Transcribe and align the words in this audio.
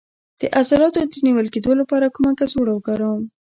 د 0.41 0.43
عضلاتو 0.57 0.99
د 1.11 1.15
نیول 1.25 1.47
کیدو 1.53 1.71
لپاره 1.81 2.13
کومه 2.15 2.31
کڅوړه 2.39 2.71
وکاروم؟ 2.73 3.23